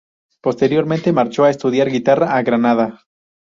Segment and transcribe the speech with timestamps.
[0.41, 3.03] Posteriormente marchó a estudiar guitarra a Granada.